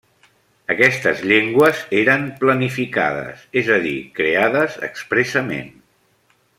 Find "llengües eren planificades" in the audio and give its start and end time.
1.31-3.45